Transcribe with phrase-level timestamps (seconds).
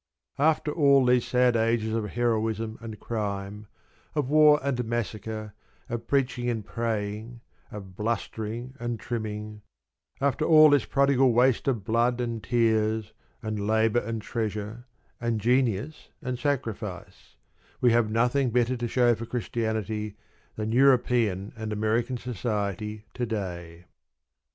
[0.39, 3.67] After all these sad ages of heroism and crime,
[4.15, 5.53] of war and massacre,
[5.89, 9.61] of preaching and praying, of blustering and trimming;
[10.19, 14.87] after all this prodigal waste of blood and tears, and labour and treasure,
[15.19, 17.35] and genius and sacrifice,
[17.79, 20.17] we have nothing better to show for Christianity
[20.55, 23.85] than European and American Society to day.